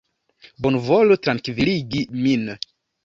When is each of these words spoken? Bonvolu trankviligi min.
Bonvolu 0.65 1.19
trankviligi 1.27 2.01
min. 2.23 2.49